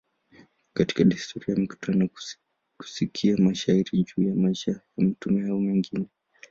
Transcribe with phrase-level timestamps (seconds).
[0.75, 2.09] Kati ya desturi ni mikutano,
[2.79, 6.05] kusikia mashairi juu ya maisha ya mtume a mengine.